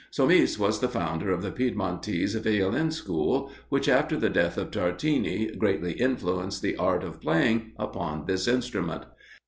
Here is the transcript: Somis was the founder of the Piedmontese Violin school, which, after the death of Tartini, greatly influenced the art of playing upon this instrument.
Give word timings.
Somis 0.09 0.57
was 0.57 0.79
the 0.79 0.87
founder 0.89 1.29
of 1.31 1.43
the 1.43 1.51
Piedmontese 1.51 2.33
Violin 2.33 2.89
school, 2.89 3.51
which, 3.69 3.87
after 3.87 4.17
the 4.17 4.31
death 4.31 4.57
of 4.57 4.71
Tartini, 4.71 5.55
greatly 5.55 5.91
influenced 5.91 6.63
the 6.63 6.75
art 6.75 7.03
of 7.03 7.21
playing 7.21 7.73
upon 7.77 8.25
this 8.25 8.47
instrument. 8.47 9.03